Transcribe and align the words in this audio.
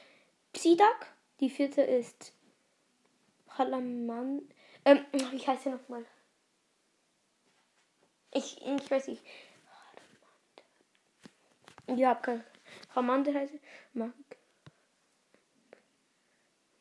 Psyduck. 0.54 1.08
Die 1.42 1.50
vierte 1.50 1.82
ist 1.82 2.32
Halaman. 3.50 4.42
Ähm, 4.86 5.06
wie 5.12 5.46
heißt 5.46 5.66
der 5.66 5.74
nochmal? 5.74 6.06
Ich, 8.34 8.66
ich 8.66 8.90
weiß 8.90 9.10
nicht. 9.10 9.22
Ja, 11.88 12.16
keine. 12.16 12.46
Ramande 12.96 13.34
heißt. 13.34 13.56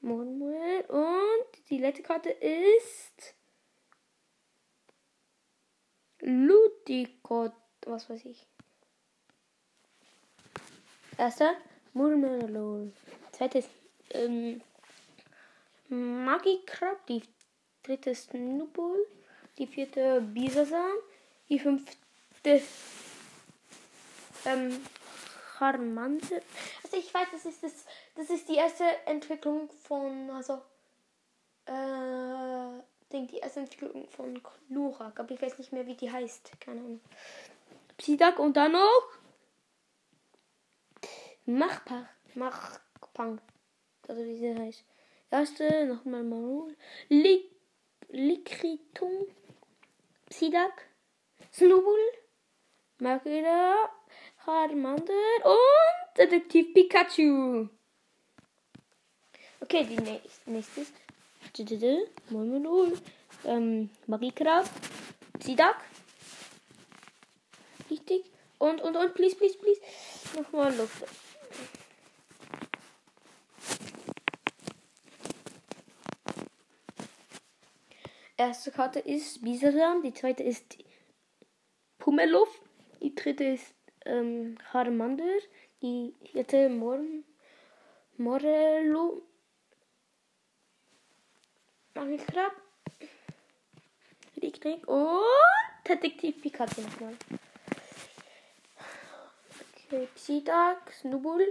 Manuel. 0.00 0.84
Und 0.86 1.68
die 1.68 1.78
letzte 1.78 2.02
Karte 2.02 2.30
ist. 2.30 3.34
Ludicot. 6.20 7.52
Was 7.86 8.08
weiß 8.08 8.24
ich. 8.24 8.46
Erster. 11.16 11.54
Murmelol. 11.92 12.92
Zweite 13.32 13.58
ist. 13.58 13.70
Ähm, 14.10 14.60
Magikrab. 15.88 17.06
Die 17.06 17.22
dritte 17.82 18.10
ist 18.10 18.32
Nubul. 18.34 19.06
Die 19.58 19.66
vierte 19.66 20.20
Bisasam. 20.20 20.92
Die 21.48 21.58
fünfte. 21.58 21.96
Ähm, 24.44 24.80
Charmante. 25.60 26.42
Also 26.82 26.96
ich 26.96 27.12
weiß, 27.12 27.28
das 27.32 27.44
ist 27.44 27.62
das, 27.62 27.84
das 28.14 28.30
ist 28.30 28.48
die 28.48 28.56
erste 28.56 28.84
Entwicklung 29.04 29.68
von, 29.68 30.30
also 30.30 30.54
äh, 31.66 32.82
denke 33.12 33.32
die 33.32 33.38
erste 33.38 33.60
Entwicklung 33.60 34.08
von 34.08 34.40
Glurak, 34.68 35.20
aber 35.20 35.30
ich 35.32 35.42
weiß 35.42 35.58
nicht 35.58 35.72
mehr, 35.72 35.86
wie 35.86 35.96
die 35.96 36.10
heißt. 36.10 36.52
Keine 36.60 36.80
Ahnung. 36.80 37.00
Psyduck 37.98 38.38
und 38.38 38.56
dann 38.56 38.72
noch 38.72 39.18
Machpach, 41.44 42.06
Machpang. 42.34 43.40
Also 44.08 44.24
wie 44.24 44.36
sie 44.36 44.54
heißt. 44.54 44.84
Erste, 45.30 45.84
nochmal 45.84 46.22
Marul. 46.22 46.74
Lik 47.10 47.50
Likritung. 48.08 49.26
Psyduck. 50.30 50.72
Snowball. 51.52 52.12
Magida. 52.98 53.99
Charmander 54.50 55.14
und 55.44 56.18
Detektiv 56.18 56.74
Pikachu. 56.74 57.68
Okay, 59.60 59.84
die 59.84 59.96
nächste 59.96 60.50
ist 60.50 60.92
Momolo, 62.30 62.92
ähm, 63.44 63.90
Magikrab, 64.08 64.68
Psyduck. 65.38 65.76
Richtig. 67.88 68.24
Und, 68.58 68.80
und, 68.80 68.96
und, 68.96 69.14
please, 69.14 69.36
please, 69.36 69.56
please. 69.56 69.80
Nochmal 70.36 70.74
Luft. 70.76 71.04
Erste 78.36 78.72
Karte 78.72 78.98
ist 78.98 79.42
Bisasam, 79.44 80.02
die 80.02 80.12
zweite 80.12 80.42
ist 80.42 80.78
Pumeluff, 81.98 82.60
die 83.00 83.14
dritte 83.14 83.44
ist 83.44 83.74
ähm, 84.10 84.58
Harmander, 84.72 85.38
die 85.82 86.14
vierte 86.30 86.68
Mor 86.68 87.00
Morello, 88.16 89.22
Angelkrab, 91.94 92.52
Riknik 94.42 94.86
und 94.86 95.22
Detektiv 95.88 96.40
Pikachu 96.42 96.82
nochmal. 96.82 97.16
Okay, 99.74 100.08
Psyduck, 100.14 100.92
Snubbull, 100.92 101.46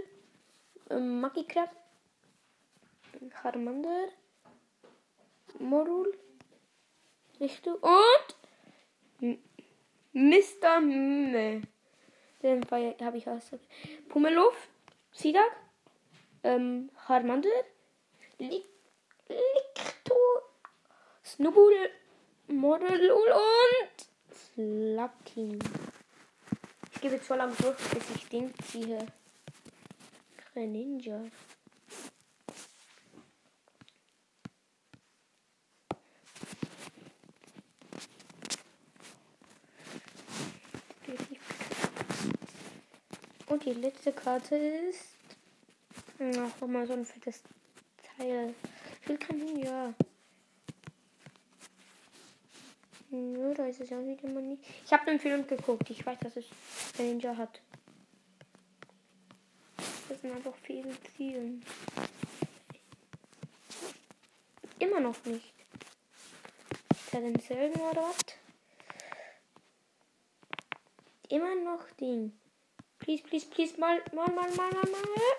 ähm, 0.90 1.20
Magikrab, 1.20 1.70
Harmander, 3.42 4.08
Morul, 5.58 6.16
Richtung 7.40 7.78
und 7.80 9.38
Mr. 10.12 10.76
M 10.78 11.62
den 12.42 12.64
habe 12.70 13.16
ich 13.16 13.28
aus. 13.28 13.50
Pumelov, 14.08 14.54
Sidak, 15.12 15.56
ähm, 16.42 16.90
Harmander, 17.06 17.48
Lik 18.38 18.64
Likto, 19.28 20.16
Snubbull, 21.24 21.90
Modelul 22.48 23.32
und 23.32 24.34
Slacking. 24.34 25.58
Ich 26.92 27.00
gebe 27.00 27.14
jetzt 27.14 27.28
so 27.28 27.34
lange 27.34 27.54
durch, 27.54 27.76
bis 27.76 28.16
ich 28.16 28.28
den 28.28 28.52
ziehe. 28.64 29.06
Ninja. 30.54 31.22
Und 43.50 43.64
die 43.64 43.72
letzte 43.72 44.12
Karte 44.12 44.54
ist. 44.54 45.16
Ach, 46.20 46.60
nochmal 46.60 46.86
so 46.86 46.92
ein 46.92 47.04
fettes 47.04 47.42
Teil. 48.16 48.54
Ich 49.02 49.08
will 49.08 49.18
kein. 49.18 49.94
Nö, 53.10 53.52
da 53.54 53.66
ist 53.66 53.80
es 53.80 53.90
ja 53.90 53.98
wieder 54.06 54.28
mal 54.28 54.40
nicht. 54.40 54.62
Ich 54.84 54.92
habe 54.92 55.04
den 55.04 55.18
Film 55.18 55.44
geguckt. 55.48 55.90
Ich 55.90 56.06
weiß, 56.06 56.20
dass 56.20 56.36
es 56.36 56.44
ein 56.96 57.06
Ninja 57.06 57.36
hat. 57.36 57.60
Das 60.08 60.20
sind 60.20 60.32
einfach 60.32 60.54
viele 60.62 60.96
Ziele. 61.16 61.60
Immer 64.78 65.00
noch 65.00 65.24
nicht. 65.24 65.54
Ist 66.92 67.14
er 67.14 67.20
denselben 67.20 67.80
oder 67.80 68.02
was? 68.02 68.16
Immer 71.28 71.56
noch 71.56 71.90
Ding. 71.98 72.39
Please, 73.10 73.22
please, 73.22 73.44
please, 73.44 73.76
mal, 73.76 73.98
mal, 74.14 74.28
mal, 74.28 74.48
mal, 74.54 74.70
mal, 74.70 74.84
mal. 74.86 75.36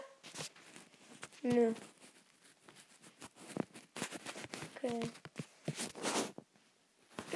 Nö. 1.43 1.73
Okay. 4.75 4.99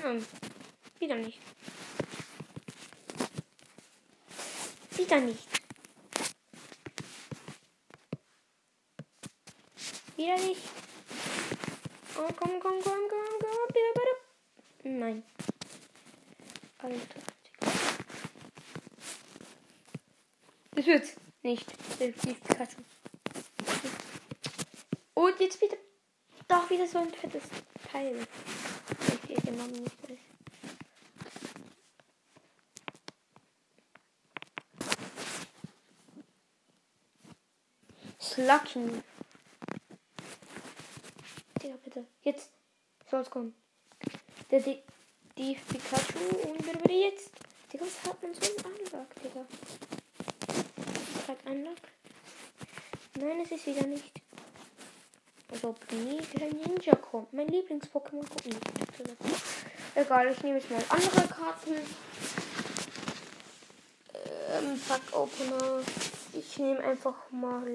Hm. 0.01 0.25
Wieder 0.99 1.15
nicht. 1.15 1.39
Wieder 4.97 5.19
nicht. 5.21 5.47
Wieder 10.17 10.35
nicht. 10.35 10.61
Oh, 12.17 12.27
komm, 12.35 12.59
komm, 12.59 12.81
komm, 12.83 13.07
komm, 13.09 13.39
komm, 13.39 13.67
bitte, 13.69 13.91
bitte. 14.83 14.89
Nein. 14.89 15.23
Alter. 16.79 17.34
Das 20.85 20.93
wird 20.93 21.17
nicht. 21.41 21.65
Detektiv 21.99 22.39
Pikachu. 22.43 22.77
Und 25.15 25.39
jetzt 25.39 25.59
bitte 25.59 25.77
doch 26.47 26.69
wieder 26.69 26.85
so 26.87 26.99
ein 26.99 27.09
fettes 27.09 27.41
Teil. 27.91 28.27
Ich 29.27 29.43
genau 29.43 29.65
nicht 29.65 29.97
weiß. 30.03 30.19
Slucky. 38.19 39.01
Digga, 41.63 41.77
bitte. 41.83 42.05
Jetzt 42.21 42.51
soll's 43.09 43.31
kommen. 43.31 43.55
Der 44.51 44.59
Detektiv 44.59 45.67
Pikachu 45.67 46.47
und 46.47 46.57
bitte 46.59 46.93
jetzt. 46.93 47.31
Digga, 47.73 47.85
was 47.85 48.07
hat 48.07 48.21
man 48.21 48.35
so 48.35 48.41
einen 48.41 48.65
Anlag, 48.65 49.07
Digga? 49.23 49.47
Gerade 51.25 51.47
Anlag? 51.47 51.77
Nein, 53.15 53.41
es 53.41 53.51
ist 53.51 53.65
wieder 53.65 53.87
nicht. 53.87 54.21
Als 55.49 55.63
ob 55.63 55.79
nie 55.91 56.19
der 56.37 56.53
Ninja 56.53 56.95
kommt. 56.95 57.31
Mein 57.33 57.47
Lieblings-Pokémon 57.47 58.27
kommt 58.27 58.45
nicht. 58.45 58.59
Egal, 59.95 60.31
ich 60.31 60.41
nehme 60.43 60.59
jetzt 60.59 60.69
mal 60.69 60.83
andere 60.89 61.27
Karten. 61.27 61.75
Ähm, 64.51 64.81
Pack 64.87 65.01
Opener. 65.13 65.81
Ich 66.33 66.57
nehme 66.57 66.79
einfach 66.79 67.31
mal. 67.31 67.67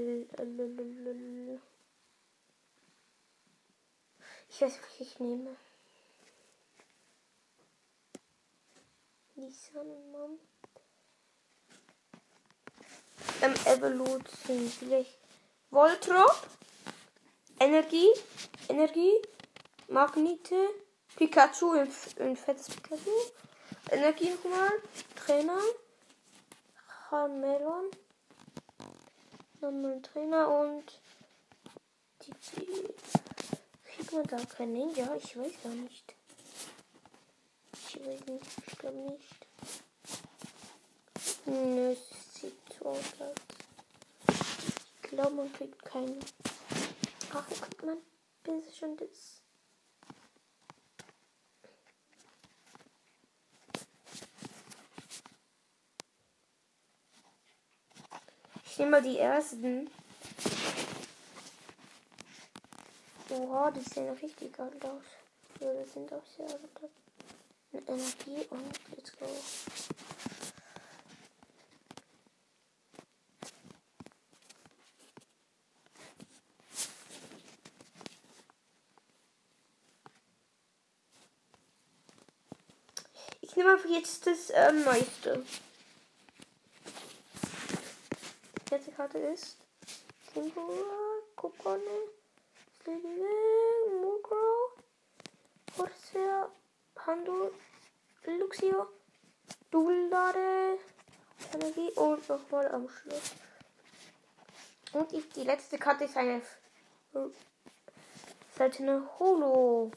Ich 4.48 4.60
weiß, 4.60 4.78
was 4.82 5.00
ich 5.00 5.18
nehme. 5.18 5.56
Nissan 9.36 10.10
Mom. 10.12 10.38
Ähm, 13.42 13.54
Evolution. 13.64 14.72
Vielleicht 14.78 15.18
Voltrop. 15.70 16.46
Energie. 17.58 18.10
Energie. 18.68 19.12
Magnete. 19.88 20.68
Pikachu. 21.16 21.72
Ein, 21.72 21.92
ein 22.18 22.36
fettes 22.36 22.68
Pikachu. 22.70 23.10
Energie 23.90 24.30
nochmal. 24.30 24.72
Trainer. 25.16 25.60
Melon. 27.28 27.90
Nochmal 29.60 30.00
Trainer 30.00 30.48
und 30.48 31.00
die, 32.22 32.30
die 32.56 32.94
kriegt 33.84 34.12
man 34.12 34.22
da 34.24 34.36
kein 34.44 34.72
Ninja? 34.72 35.14
Ich 35.16 35.36
weiß 35.36 35.52
gar 35.62 35.72
nicht. 35.72 36.14
Ich 37.72 38.00
weiß 38.00 38.26
nicht, 38.26 38.46
ich 38.66 38.78
glaube 38.78 38.98
nicht. 38.98 39.46
Nö, 41.46 41.90
es 41.90 42.19
aus. 42.84 42.98
Ich 45.02 45.08
glaube, 45.08 45.36
man 45.36 45.52
kriegt 45.52 45.82
keine. 45.84 46.18
Ach, 47.32 47.48
kriegt 47.48 47.82
man 47.84 47.98
bis 48.42 48.76
schon 48.76 48.96
das. 48.96 49.42
Ich 58.64 58.78
nehme 58.78 58.90
mal 58.92 59.02
die 59.02 59.18
ersten. 59.18 59.90
Oha, 63.28 63.70
die 63.70 63.80
sehen 63.80 64.10
richtig 64.10 64.58
alt 64.58 64.84
aus. 64.84 65.02
Ja, 65.60 65.72
das 65.72 65.92
sind 65.92 66.12
auch 66.12 66.26
sehr 66.36 66.46
alt. 66.46 66.90
Energie 67.72 68.46
und 68.50 68.96
let's 68.96 69.12
go. 69.16 69.26
Einfach 83.80 83.90
jetzt 83.90 84.26
das 84.26 84.50
ähm, 84.50 84.84
neueste. 84.84 85.44
Die 88.68 88.74
letzte 88.74 88.92
Karte 88.92 89.18
ist 89.18 89.56
Kingura, 90.32 91.22
Kokone, 91.36 91.80
Slimme, 92.82 93.26
Mugro, 94.00 94.72
Corsair, 95.76 96.50
Pando, 96.94 97.52
Luxio, 98.26 98.88
Dulade, 99.70 100.78
Energie 101.54 101.90
und 101.92 102.28
nochmal 102.28 102.68
am 102.68 102.88
Schluss. 102.88 103.34
Und 104.92 105.12
ich, 105.12 105.28
die 105.30 105.44
letzte 105.44 105.78
Karte 105.78 106.04
ist 106.04 106.16
eine 106.16 106.42
seltene 108.56 109.08
Holo 109.18 109.90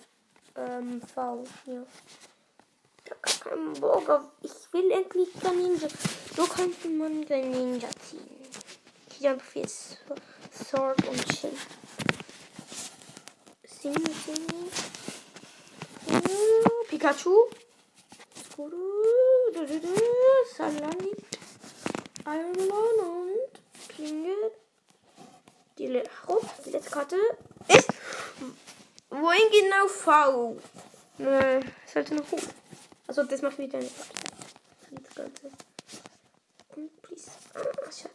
ähm, 0.55 1.01
V. 1.01 1.43
Ja. 1.65 1.85
Bock 3.79 4.09
auf. 4.09 4.23
Ich 4.41 4.51
will 4.71 4.91
endlich 4.91 5.29
Ninja. 5.43 5.87
So 6.35 6.45
könnte 6.45 6.89
man 6.89 7.21
Ninja 7.21 7.89
ziehen. 7.99 8.33
Habe 9.27 9.39
viel 9.39 9.67
Sword 9.67 11.07
und 11.07 11.25
Chill. 11.29 11.51
Sing, 13.63 13.95
sing. 14.25 14.71
Pikachu. 16.89 17.47
Salani. 20.57 21.11
Ironman 22.25 22.99
und 22.99 23.89
Klingel. 23.89 24.51
Die, 25.77 25.87
Le 25.87 26.03
oh, 26.27 26.41
letzte 26.65 26.91
Karte 26.91 27.15
ist. 27.69 27.89
Wohin 29.09 29.49
genau 29.51 29.87
V? 29.87 30.57
Ne, 31.17 31.61
sollte 31.91 32.15
noch 32.15 32.31
hoch. 32.31 32.39
Also 33.15 33.29
das 33.29 33.43
macht 33.43 33.59
wieder 33.59 33.77
Karte. 33.77 33.91
Das 34.89 35.13
Ganze. 35.13 35.51
Und 36.75 37.01
please. 37.03 37.29
Ah, 37.53 37.91
schade. 37.91 38.11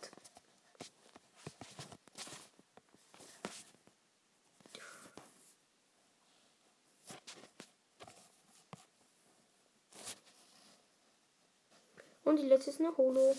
Und 12.25 12.37
die 12.39 12.47
letzte 12.47 12.71
ist 12.71 12.81
eine 12.81 12.97
Holo. 12.97 13.37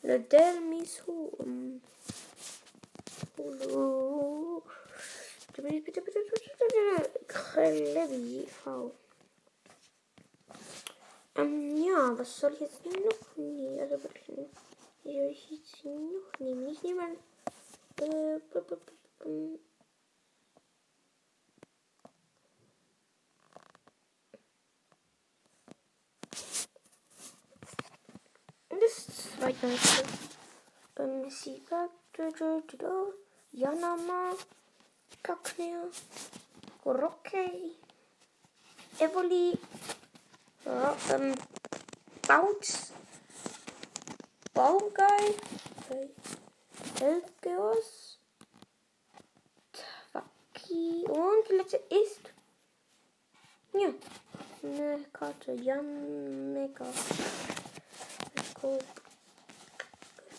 Le 0.00 0.18
Delmis. 0.18 1.02
Holo. 1.06 1.82
Bitte, 5.64 6.02
bitte, 6.02 6.02
bitte, 6.02 6.20
bitte. 6.58 7.24
Krelevi 7.26 8.46
V. 8.46 8.92
Ähm, 11.36 11.82
ja, 11.82 12.18
was 12.18 12.38
soll 12.38 12.52
ich 12.52 12.60
jetzt 12.60 12.84
noch 12.84 13.36
nehmen? 13.36 13.80
Also 13.80 14.02
wirklich 14.02 14.28
nicht. 14.28 14.50
Was 15.04 15.14
soll 15.14 15.30
ich 15.30 15.50
jetzt 15.50 15.84
noch 15.86 16.38
nehmen? 16.38 16.68
Ich 16.68 16.82
nehme 16.82 17.02
ein. 17.04 17.16
Äh, 17.96 18.40
b 18.52 18.58
-b 18.58 18.76
-b 19.20 19.58
das 28.68 29.06
zweitneueste. 29.38 30.04
Ähm, 30.98 31.30
Sieger. 31.30 31.88
Yanama. 33.52 34.36
Kaknir. 35.24 35.90
Rockey. 36.84 37.76
Evoli. 38.98 39.58
Ja, 40.66 40.94
ähm, 41.12 41.34
Bounce. 42.28 42.92
Baumgeil. 44.52 45.34
Elgeos. 47.00 48.18
Twaki. 49.72 51.06
Und 51.08 51.48
die 51.48 51.54
letzte 51.54 51.76
ist. 51.78 52.20
Ja. 53.72 53.94
Eine 54.62 55.04
Karte. 55.10 55.52
Jan 55.52 56.52
Mega. 56.52 56.84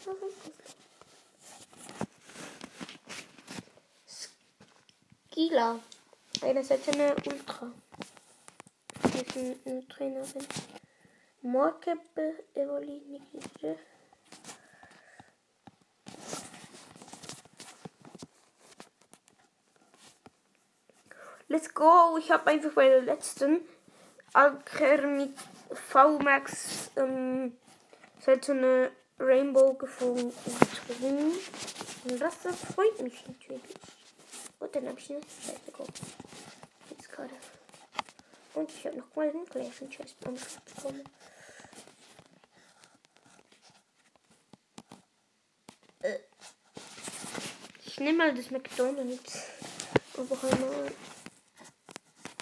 Let's. 0.06 0.64
Skila. 5.36 5.77
Eine 6.42 6.63
seltene 6.63 7.13
Ultra. 7.25 7.70
Die 9.04 9.20
ist 9.20 9.68
eine, 9.68 9.86
Trainerin. 9.89 10.48
Morke 11.42 11.98
Evoli 12.54 13.01
Nikite. 13.10 13.77
Let's 21.50 21.74
go. 21.74 22.18
Ich 22.18 22.32
habe 22.32 22.51
einfach 22.51 22.72
bei 22.72 22.88
der 22.88 23.01
letzten 23.01 23.60
Alker 24.32 25.01
mit 25.01 25.34
V-Max 25.74 26.92
ähm, 26.96 27.58
seltene 28.22 28.89
Rainbow 29.20 29.74
gefunden. 29.74 30.32
Und 32.06 32.22
das 32.22 32.36
freut 32.74 33.01
mich 33.01 33.27
natürlich. 33.27 33.62
Und 34.65 34.75
dann 34.75 34.88
habe 34.88 35.00
ich 35.00 35.12
eine 35.12 35.22
Scheiße 35.22 35.60
bekommen. 35.63 35.93
Jetzt 36.89 37.12
gerade. 37.12 37.36
Und 38.55 38.72
ich 38.72 38.84
habe 38.88 38.98
noch 38.98 39.15
mal 39.15 39.29
einen 39.29 39.45
gleichen 39.45 39.91
Chest 39.91 40.19
bekommen. 40.19 41.03
Äh. 46.01 46.17
Ich 47.86 48.00
nehme 48.00 48.17
mal 48.17 48.34
das 48.34 48.50
McDonalds. 48.50 49.43
Aber 50.17 50.50
einmal. 50.50 50.91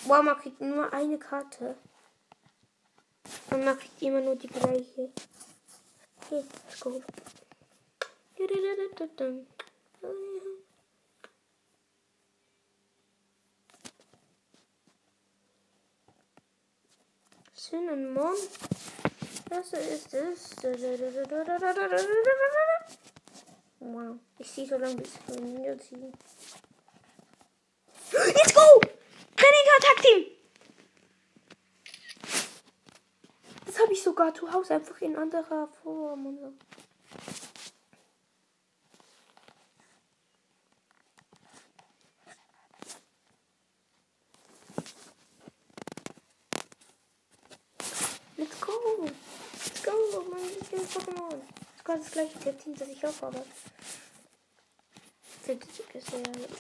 Wow, 0.06 0.24
man 0.24 0.39
kriegt 0.39 0.62
nur 0.62 0.94
eine 0.94 1.20
Karte. 1.20 1.75
Und 3.50 3.65
man 3.65 3.77
kriegt 3.77 4.01
immer 4.01 4.22
nur 4.22 4.38
die 4.38 4.48
gleiche. 4.48 5.12
Okay, 6.22 6.46
let's 6.70 6.80
go. 6.80 7.03
Cinnamon. 17.70 18.36
Was 19.50 19.72
ist 19.74 20.13
es? 20.13 20.55
Wow. 23.79 24.17
Ich 24.38 24.51
sehe 24.51 24.67
so 24.67 24.77
lange 24.77 24.96
bis 24.98 25.12
wir 25.27 25.79
ziehen. 25.79 26.12
Let's 28.12 28.53
go! 28.53 28.82
Training 29.38 29.67
Attack 29.77 30.01
Team! 30.01 30.25
Das 33.65 33.79
habe 33.79 33.93
ich 33.93 34.03
sogar 34.03 34.34
zu 34.34 34.51
Hause 34.51 34.75
einfach 34.75 35.00
in 35.01 35.15
anderer 35.15 35.67
Form 35.82 36.25
und 36.25 36.39
so. 36.39 36.53
Let's 48.36 48.60
go! 48.60 48.74
Let's 49.05 49.84
go! 49.84 49.91
Mein 50.29 50.41
Lieblings-Pokémon! 50.41 51.41
Sogar 51.77 51.98
das 51.98 52.02
gleiche 52.13 52.58
Team, 52.58 52.75
das 52.75 52.88
ich 52.88 53.05
auch 53.05 53.22
habe. 53.22 53.43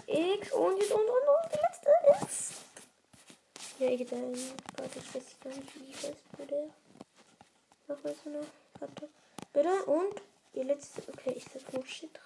X 0.07 0.51
und 0.51 0.77
jetzt 0.77 0.91
und 0.91 1.09
und 1.09 1.27
und 1.33 1.51
die 1.51 1.59
letzte 1.61 1.89
ist. 2.25 2.53
Ja, 3.79 3.87
ich 3.87 4.11
Warte, 4.11 4.99
ich 4.99 5.15
weiß 5.15 5.39
gar 5.41 5.53
nicht, 5.53 5.79
wie 5.79 5.91
ich 5.91 5.95
heißt, 5.95 6.37
bitte. 6.37 6.69
Noch 7.87 7.97
so 7.97 8.29
eine 8.29 8.45
Karte. 8.77 9.09
Bitte 9.53 9.85
und 9.85 10.21
die 10.53 10.63
letzte. 10.63 11.01
Okay, 11.07 11.33
ich 11.35 11.45
hab 11.45 11.73
nur 11.73 11.85
Shit. 11.85 12.19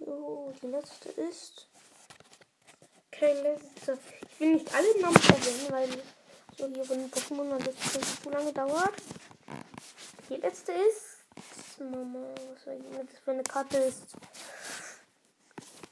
So, 0.00 0.52
die 0.59 0.59
letzte 0.70 1.08
ist. 1.10 1.66
Okay, 3.08 3.32
letzte. 3.42 3.98
Ich 4.30 4.40
will 4.40 4.54
nicht 4.54 4.74
alle 4.74 5.00
Namen 5.00 5.16
erwähnen, 5.16 5.70
weil 5.70 5.88
so 6.56 6.66
hier 6.68 6.84
von 6.84 7.10
Pokémon 7.10 7.50
und 7.52 7.66
das 7.66 8.22
zu 8.22 8.30
lange 8.30 8.52
dauert. 8.52 8.94
Die 10.28 10.36
letzte 10.36 10.72
ist. 10.72 11.18
Mama, 11.80 12.26
was 12.52 12.64
soll 12.64 12.74
ich 12.74 13.10
das 13.10 13.18
für 13.24 13.30
eine 13.30 13.42
Karte 13.42 13.78
ist? 13.78 14.02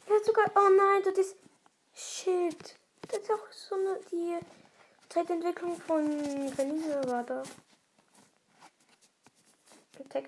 Ja, 0.07 0.15
sogar. 0.25 0.51
Oh 0.55 0.71
nein, 0.71 1.03
das 1.05 1.19
ist. 1.19 1.37
Shit. 1.95 2.77
Das 3.09 3.21
ist 3.21 3.31
auch 3.31 3.53
so 3.53 3.75
eine. 3.75 3.99
Die 4.11 4.39
Zeitentwicklung 5.09 5.81
von 5.81 6.07
Vanille 6.57 7.03
war 7.09 7.25
da. 7.25 7.43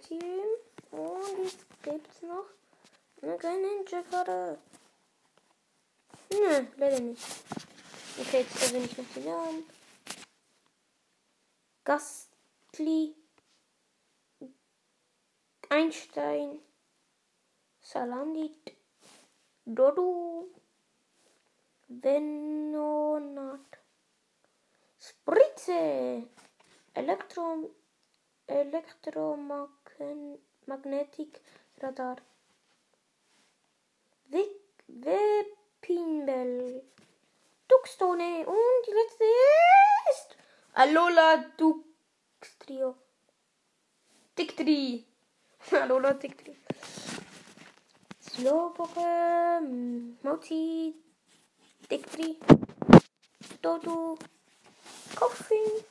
Team. 0.06 0.20
Und 0.90 1.44
jetzt 1.44 1.66
gibt's 1.82 2.22
noch. 2.22 2.59
Na, 3.22 3.36
kein 3.36 3.60
Ninja-Karte. 3.60 4.58
Nö, 6.32 6.64
leider 6.76 7.00
nicht. 7.00 7.22
Okay, 8.18 8.40
jetzt 8.40 8.62
erwähne 8.62 8.86
ich 8.86 8.96
noch 8.96 9.04
die 9.14 9.20
Namen. 9.20 9.68
Gastli. 11.84 13.14
Einstein. 15.68 16.60
Salandit. 17.80 18.74
Dodo. 19.66 20.48
Venonat. 21.88 23.60
Spritze. 24.98 26.26
Elektro. 26.94 27.68
Elektromagnetik 28.46 31.42
Radar. 31.80 32.16
Wepinbel. 35.02 36.82
Duxtone. 37.68 38.46
Und 38.46 38.86
die 38.86 38.92
letzte 38.92 39.24
ist. 40.10 40.36
Alola 40.74 41.44
Duxtrio. 41.56 42.96
Dictri. 44.38 45.04
Alola 45.72 46.14
Dictri. 46.14 46.56
Slowpoke. 48.20 49.60
Moti. 50.22 50.94
Dictri. 51.90 52.38
Dodo. 53.60 54.16
Koffin. 55.16 55.84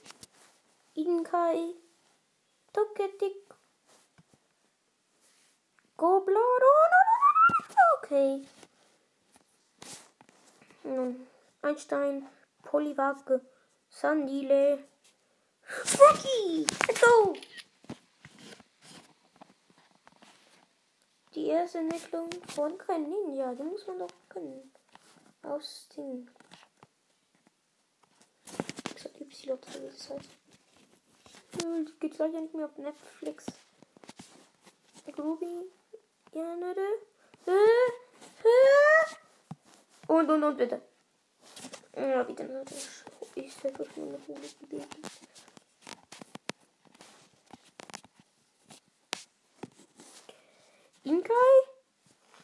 Inkai. 0.95 1.75
Toketik. 2.73 3.53
Goblaro. 5.97 6.79
Okay. 8.09 8.41
Nun, 10.83 11.27
Einstein, 11.61 12.27
Polywag, 12.63 13.39
Sandile, 13.87 14.79
Rocky, 15.69 16.65
let's 16.87 17.01
go! 17.01 17.35
Die 21.35 21.45
erste 21.49 21.77
Entwicklung 21.77 22.31
von 22.47 22.75
kein 22.79 23.03
Ninja, 23.03 23.53
die 23.53 23.61
muss 23.61 23.85
man 23.85 23.99
doch 23.99 24.09
können. 24.27 24.73
Aus 25.43 25.87
Ding. 25.95 26.31
Das 28.91 29.05
hat 29.05 29.21
Y, 29.21 29.55
das 29.61 30.09
heißt. 30.09 30.29
Die 31.61 31.99
geht's 31.99 32.17
leider 32.17 32.41
nicht 32.41 32.55
mehr 32.55 32.65
auf 32.65 32.77
Netflix. 32.79 33.45
Ruby, 35.15 35.69
ja, 36.33 36.55
ne, 36.55 36.73
und, 40.07 40.29
und, 40.29 40.43
und, 40.43 40.57
bitte. 40.57 40.81
Ja, 41.95 42.23
bitte, 42.23 42.43
Leute. 42.43 42.75
Ich 43.35 43.53
setze 43.53 43.81
euch 43.81 43.97
nur 43.97 44.13
noch 44.13 44.27
ein 44.27 44.35
Baby. 44.69 44.85
Inkai? 51.03 51.31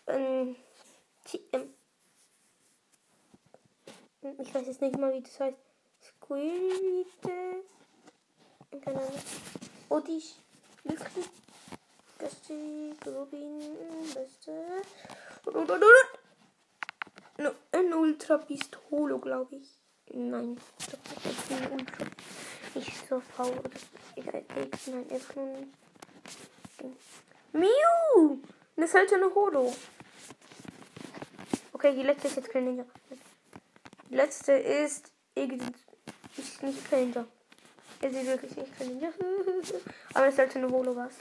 Ähm, 0.07 0.55
ähm, 1.51 1.73
ich 4.39 4.53
weiß 4.53 4.67
jetzt 4.67 4.81
nicht 4.81 4.97
mal, 4.97 5.13
wie 5.13 5.21
das 5.21 5.39
heißt. 5.39 5.57
Squirite. 6.01 7.63
Keine 8.81 8.99
Ahnung. 8.99 9.21
Odisch. 9.89 10.35
Wirklich. 10.83 11.25
Gasti. 12.17 12.93
Rubin. 13.05 13.77
Beste. 14.13 14.81
Ein 17.71 17.93
Ultra 17.93 18.37
Pistolo, 18.37 19.19
glaube 19.19 19.57
ich. 19.57 19.67
Nein, 20.13 20.57
das 20.77 21.33
ist 21.33 21.51
ein 21.51 21.71
Ultra. 21.71 22.05
Nicht 22.73 23.07
so 23.09 23.21
oder 23.37 23.69
egal. 24.15 24.45
Nein, 24.87 25.11
einfach 25.11 25.35
nur 25.35 25.57
ein 25.57 25.73
Miu! 27.51 28.39
Eine 28.77 28.87
seltene 28.87 29.33
Holo. 29.33 29.75
Okay, 31.73 31.93
die 31.95 32.03
letzte 32.03 32.27
ist 32.27 32.35
jetzt 32.37 32.49
kein 32.49 32.65
Ninja. 32.65 32.85
Die 34.09 34.15
letzte 34.15 34.53
ist. 34.53 35.11
Ist 35.35 36.63
nicht 36.63 36.89
kein 36.89 37.05
Ninja. 37.05 37.25
Es 38.01 38.13
ist 38.13 38.25
wirklich 38.25 38.55
nicht 38.55 38.77
kein 38.77 38.87
Ninja. 38.87 39.09
Aber 40.13 40.23
eine 40.23 40.31
seltene 40.31 40.69
Holo 40.69 40.95
war 40.95 41.07
es. 41.07 41.15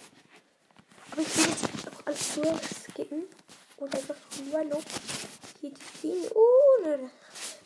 Aber 1.11 1.21
ich 1.21 1.37
will 1.37 1.47
jetzt 1.47 1.89
auch 1.89 2.07
alles 2.07 2.35
durchskippen. 2.35 3.25
Und 3.77 3.95
einfach 3.95 4.15
Hallo. 4.53 4.81
Hier 5.61 5.71
die 5.71 6.01
Ziehen 6.01 6.31
ohne. 6.33 7.11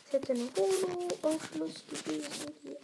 Es 0.05 0.13
hätte 0.13 0.33
eine 0.33 0.49
Holo 0.57 1.07
Aufschluss 1.21 1.85
gewesen. 1.87 2.53
Hier. 2.63 2.77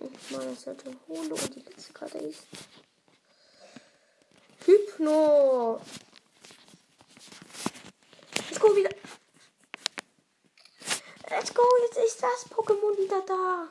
Und 0.00 0.30
mal 0.30 0.46
das 0.46 0.66
hätte 0.66 0.86
eine 0.86 0.98
Holo. 1.08 1.34
Und 1.34 1.54
die 1.54 1.60
letzte 1.60 1.92
Karte 1.92 2.18
ist. 2.18 2.44
Hypno. 4.64 5.80
Let's 8.48 8.60
go 8.60 8.74
wieder. 8.74 8.90
Let's 11.28 11.52
go, 11.52 11.62
jetzt 11.82 11.98
ist 11.98 12.22
das 12.22 12.50
Pokémon 12.50 12.96
wieder 12.96 13.20
da. 13.26 13.68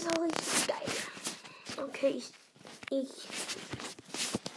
Ist 0.00 0.16
auch 0.16 0.22
richtig 0.22 0.66
geil. 0.66 1.86
Okay, 1.88 2.08
ich. 2.08 2.32
Ich. 2.90 3.10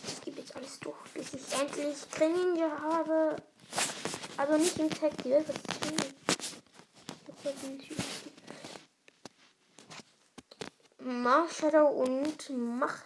Ich 0.08 0.22
gebe 0.24 0.40
jetzt 0.40 0.56
alles 0.56 0.80
doch, 0.80 0.96
bis 1.14 1.34
ich 1.34 1.60
endlich 1.60 1.98
Greninja 2.12 2.70
habe. 2.82 3.36
Also 4.38 4.58
nicht 4.58 4.80
im 4.80 4.90
Tag, 4.90 5.12
die 5.22 5.32
Welt, 5.32 5.46
was 5.50 5.58
Marshadow 11.00 11.88
und 11.90 12.50
Mach 12.50 13.02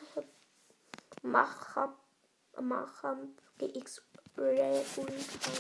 Macher 1.23 1.95
Macher 2.61 3.17
GX 3.57 4.03
Ray 4.37 4.85
Ultra. 4.95 5.51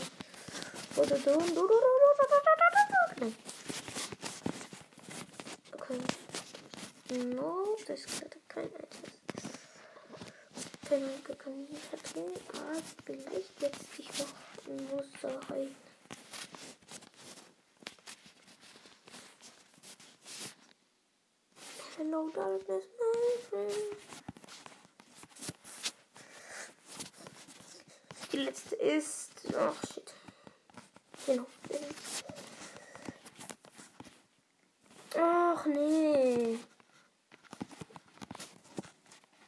No, 7.09 7.77
das 7.87 8.05
hat 8.21 8.37
kein 8.47 8.65
Einfluss. 8.65 9.11
Keine 10.89 11.19
kann 11.37 11.67
ich 11.69 11.79
vertun, 11.79 12.31
aber 12.49 12.81
vielleicht 13.05 13.61
jetzt 13.61 13.95
sich 13.95 14.09
noch 14.19 14.33
Muster 14.91 15.39
rein. 15.49 15.75
Hello 21.97 22.29
darkness, 22.29 22.83
my 22.99 23.49
friend. 23.49 23.97
Die 28.31 28.37
letzte 28.37 28.75
ist. 28.75 29.31
Ach 29.57 29.73
oh, 29.73 29.87
shit. 29.93 30.13
Genau. 31.25 31.47
Ach 35.15 35.65
nee. 35.65 36.59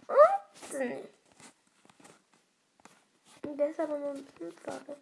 Und 0.08 0.80
nee. 0.80 1.04
Der 3.44 3.70
ist 3.70 3.80
aber 3.80 4.16
Fünffache. 4.50 4.98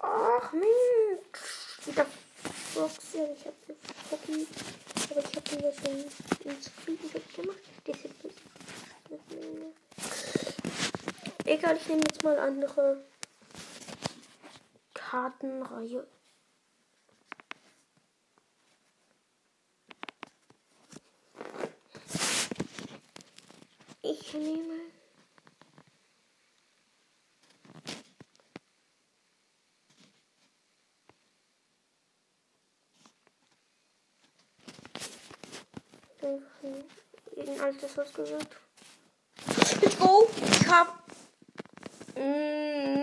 Ach 0.00 0.52
Mensch, 0.52 1.86
wieder 1.86 2.06
Box. 2.74 2.98
Ja, 3.14 3.24
ich 3.24 3.44
habe 3.46 3.56
Poppy, 4.08 4.46
aber 5.10 5.20
ich 5.20 5.36
habe 5.36 5.50
ihn 5.56 5.72
schon 5.72 6.50
ins 6.50 6.66
Screenshot 6.66 7.34
gemacht. 7.34 7.58
Deshalb 7.86 8.12
Egal, 11.52 11.76
ich 11.76 11.86
nehme 11.86 12.00
jetzt 12.00 12.24
mal 12.24 12.38
andere 12.38 13.04
Kartenreihe. 14.94 16.06
Ich 24.00 24.32
nehme 24.32 24.80
irgendein 37.36 37.60
altes 37.60 37.98
ausgesucht. 37.98 38.56
Oh, 40.00 40.26
ich 40.50 40.66
hab 40.66 41.01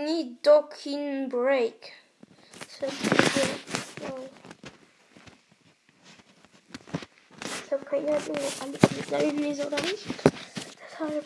Nidokin 0.06 1.30
Break. 1.30 1.94
Ich 7.66 7.72
habe 7.72 7.86
keine 7.86 8.08
Ahnung, 8.08 8.22
ob 8.30 8.62
alle 8.62 9.18
alle 9.18 9.32
lese 9.32 9.68
oder 9.68 9.82
nicht. 9.82 10.06
Deshalb. 10.82 11.26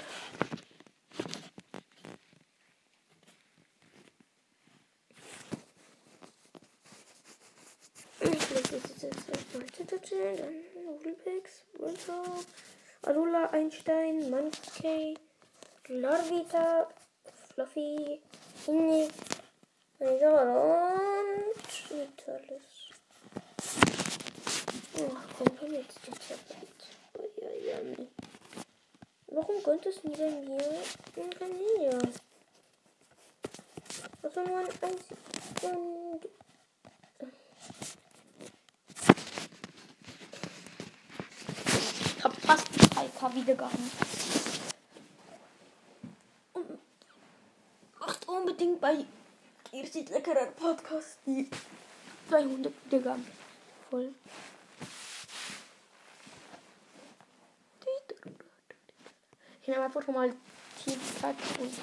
Ich 8.19 8.49
lese 8.49 8.75
jetzt 8.75 9.03
erstmal 9.03 9.63
Tütütü, 9.67 10.15
dann 10.38 10.56
Nudelpix, 10.86 11.63
Winter, 11.77 12.23
Alula, 13.03 13.45
Einstein, 13.51 14.29
Monkey. 14.29 15.15
Larvita, 15.89 16.88
Fluffy, 17.53 18.19
Inni, 18.65 19.07
und 19.99 20.21
Natalis. 21.91 22.67
Ach 24.95 25.27
komm, 25.37 25.57
komm 25.59 25.73
jetzt 25.73 25.99
jetzt 26.07 26.23
verdammt. 26.23 26.81
Warum 29.27 29.63
könnte 29.63 29.89
es 29.89 30.03
nie 30.03 30.15
bei 30.15 30.29
mir 30.29 30.83
in 31.15 31.39
Vanilla? 31.39 31.99
Also 34.23 34.41
nur 34.41 34.57
ein 34.57 34.67
einziges. 34.81 35.17
Ich 42.17 42.23
hab 42.23 42.33
fast 42.41 42.67
3K 42.67 43.35
Wiedergaben. 43.35 43.91
Unbedingt 48.63 48.82
bei 48.82 49.06
Ihr 49.71 49.88
seht 49.88 50.10
leckerer 50.10 50.45
Podcast 50.47 51.17
die 51.26 51.49
200 52.30 52.71
Wiedergaben 52.86 53.26
voll. 53.89 54.13
Ich 59.62 59.67
nehme 59.67 59.84
einfach 59.84 60.06
mal 60.08 60.34
Teamcard 60.84 61.36
und 61.60 61.73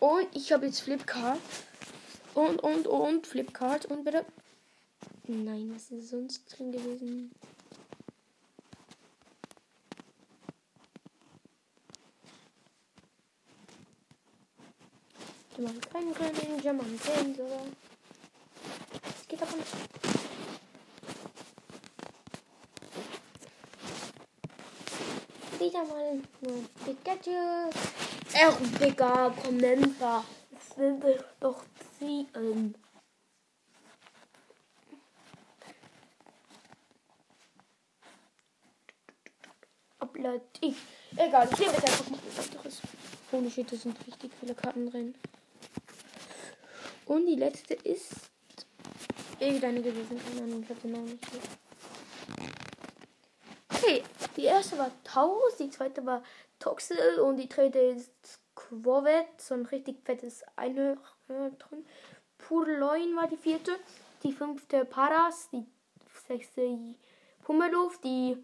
Und 0.00 0.36
ich 0.36 0.52
habe 0.52 0.66
jetzt 0.66 0.80
Flipkart. 0.80 1.38
Und, 2.34 2.60
und, 2.62 2.86
und 2.86 3.26
Flipkart. 3.26 3.86
Und 3.86 4.04
bitte. 4.04 4.24
Nein, 5.26 5.72
was 5.74 5.90
ist 5.90 6.10
sonst 6.10 6.44
drin 6.46 6.72
gewesen? 6.72 7.30
Keinen 15.92 16.14
König, 16.14 16.62
German 16.62 17.00
Tänzer. 17.00 17.44
Das 19.02 19.28
geht 19.28 19.42
aber 19.42 19.56
nicht. 19.56 19.72
Wieder 25.58 25.84
mal 25.84 26.20
nur 26.40 26.64
Pikachu. 26.84 27.70
Ach, 28.34 28.56
Digga, 28.80 29.30
Kommentar. 29.30 30.24
Das 30.50 30.78
will 30.78 30.98
ich 31.06 31.22
doch 31.38 31.62
ziehen. 31.98 32.74
Upload. 40.00 40.40
Ich. 40.60 40.76
Egal, 41.16 41.48
ich 41.52 41.58
nehme 41.58 41.74
einfach 41.74 42.10
mal 42.10 42.18
was 42.34 42.48
anderes. 42.48 42.80
Holy 43.30 43.50
shit, 43.50 43.70
da 43.70 43.76
sind 43.76 44.06
richtig 44.06 44.32
viele 44.40 44.54
Karten 44.54 44.90
drin. 44.90 45.14
Und 47.06 47.26
die 47.26 47.36
letzte 47.36 47.74
ist 47.74 48.30
irgendeine 49.38 49.82
gewesen. 49.82 50.20
Keine 50.24 50.42
Ahnung, 50.42 50.62
ich 50.62 50.70
habe 50.70 50.80
den 50.80 50.92
Namen 50.92 51.06
nicht. 51.06 51.26
Okay, 53.74 54.02
die 54.36 54.44
erste 54.44 54.78
war 54.78 54.90
Taurus, 55.02 55.56
die 55.56 55.70
zweite 55.70 56.06
war 56.06 56.22
Toxel 56.58 57.18
und 57.18 57.36
die 57.36 57.48
dritte 57.48 57.78
ist 57.78 58.38
Quovet, 58.54 59.26
so 59.38 59.54
ein 59.54 59.66
richtig 59.66 60.04
fettes 60.04 60.44
Einhörnchen. 60.56 61.86
Purloin 62.38 63.16
war 63.16 63.26
die 63.26 63.36
vierte, 63.36 63.72
die 64.22 64.32
fünfte 64.32 64.84
Paras, 64.84 65.48
die 65.50 65.66
sechste 66.28 66.78
Pummeluft, 67.42 68.04
die 68.04 68.36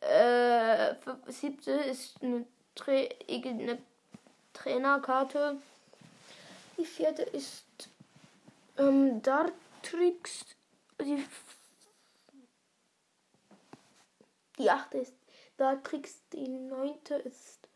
äh, 0.00 0.94
siebte 1.28 1.72
ist 1.72 2.22
eine, 2.22 2.46
Tra 2.74 2.92
eine 2.92 3.78
Trainerkarte. 4.52 5.56
Die 6.78 6.84
vierte 6.84 7.22
ist 7.22 7.64
ähm, 8.78 9.22
Dartrix. 9.22 10.44
Die, 11.00 11.24
die 14.58 14.70
achte 14.70 14.98
ist 14.98 15.14
Dartrix. 15.56 16.22
Die 16.32 16.48
neunte 16.48 17.14
ist 17.14 17.68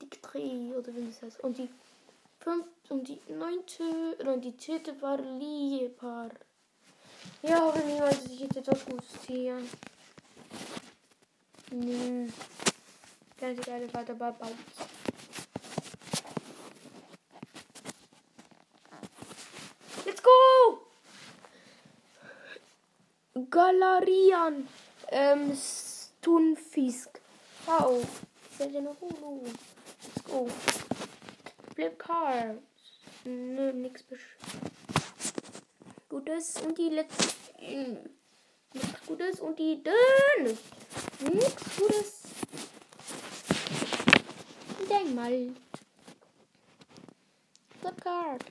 Dictri 0.00 0.72
oder 0.76 0.94
wie 0.94 1.06
das 1.06 1.22
heißt. 1.22 1.40
Und 1.40 1.58
die 1.58 1.68
fünfte 2.40 2.94
und 2.94 3.08
die 3.08 3.20
neunte 3.28 4.16
und 4.24 4.44
die 4.44 4.56
zehnte 4.56 5.00
war 5.00 5.18
Liepar. 5.18 6.30
Ja, 7.42 7.60
hoffe 7.60 7.80
niemals, 7.80 8.22
dass 8.22 8.32
ich 8.32 8.40
jetzt 8.40 8.56
etwas 8.56 8.84
Gutes 8.84 9.22
ziehe. 9.22 9.62
Nö. 11.70 12.28
Ganz 13.38 13.58
egal, 13.60 13.94
weiter 13.94 14.14
bei 14.14 14.30
Baut. 14.32 14.54
Let's 20.04 20.22
go! 20.22 20.86
Galerian. 23.48 24.68
Ähm, 25.08 25.52
Stunfisk. 25.56 27.20
Wow. 27.66 28.04
Seltene 28.58 28.96
Hulu. 29.00 29.42
Let's 29.44 30.24
go. 30.24 30.48
Flip 31.74 31.98
Cards. 31.98 32.60
Nö, 33.24 33.72
nix 33.72 34.02
besch 34.02 34.36
Gutes 36.08 36.56
und 36.62 36.76
die 36.76 36.88
letzten. 36.88 38.10
Nichts 38.72 39.06
Gutes 39.06 39.40
und 39.40 39.58
die 39.58 39.82
dünn. 39.82 40.58
Nichts 41.32 41.76
Gutes. 41.76 42.22
Denkmal. 44.88 45.52
Flip 47.80 48.00
Card. 48.02 48.44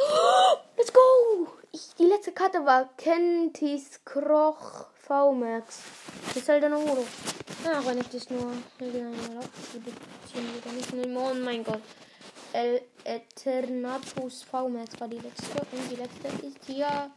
Let's 0.76 0.90
go! 0.90 1.59
Ich, 1.72 1.94
die 1.94 2.04
letzte 2.04 2.32
Karte 2.32 2.64
war 2.66 2.88
Kentis 2.96 4.04
Kroch 4.04 4.86
V-Max. 4.94 5.82
Das 6.26 6.36
ist 6.36 6.48
halt 6.48 6.64
eine 6.64 6.76
Holo. 6.76 7.06
Ja, 7.64 7.84
wenn 7.86 7.98
ich 7.98 8.08
das 8.08 8.28
nur 8.28 8.52
nicht. 10.72 11.16
Oh 11.16 11.34
mein 11.34 11.62
Gott. 11.62 11.82
El 12.52 12.82
Eternatus 13.04 14.42
V-Max 14.42 14.98
war 14.98 15.06
die 15.06 15.18
letzte. 15.18 15.60
Und 15.60 15.90
die 15.90 15.96
letzte 15.96 16.46
ist 16.46 16.58
hier. 16.66 17.10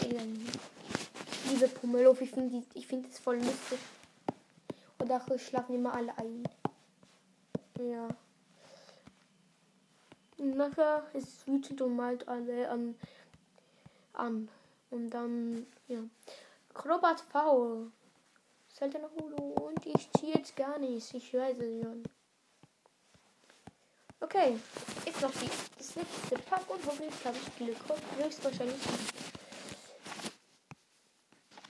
Ich 0.00 1.50
liebe 1.52 1.68
Pummelow. 1.68 2.16
Ich 2.20 2.30
finde 2.30 2.62
find 2.86 3.08
das 3.08 3.20
voll 3.20 3.36
lustig. 3.36 3.78
Und 4.98 5.08
dafür 5.08 5.38
schlafen 5.38 5.76
immer 5.76 5.94
alle 5.94 6.18
ein. 6.18 6.42
Ja. 7.78 8.08
Nachher 10.42 11.04
ist 11.12 11.46
wütend 11.46 11.80
und 11.82 11.94
malt 11.94 12.26
alle 12.26 12.68
an. 12.68 12.96
an. 14.12 14.48
Und 14.90 15.10
dann, 15.10 15.66
ja. 15.86 16.00
Krobat 16.74 17.20
V. 17.20 17.86
Seltener 18.68 19.08
Holo. 19.16 19.54
Und 19.66 19.86
ich 19.86 20.10
ziehe 20.12 20.34
jetzt 20.34 20.56
gar 20.56 20.78
nichts. 20.78 21.14
Ich 21.14 21.32
weiß 21.32 21.58
es 21.58 21.82
schon. 21.82 22.02
Okay. 24.20 24.58
Jetzt 25.06 25.22
noch 25.22 25.30
die, 25.32 25.50
das 25.78 25.94
letzte 25.94 26.34
Pack 26.48 26.68
und 26.68 26.84
hoffentlich 26.86 27.24
habe 27.24 27.36
ich 27.36 27.56
Glück. 27.56 27.76
Höchstwahrscheinlich 28.18 28.80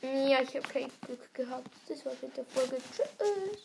Ja, 0.01 0.41
ich 0.41 0.57
habe 0.57 0.69
kein 0.69 0.91
Glück 1.03 1.35
gehabt. 1.35 1.71
Das 1.89 2.05
war 2.07 2.13
mit 2.23 2.37
der 2.37 2.45
Folge. 2.47 2.79
Tschüss. 2.91 3.59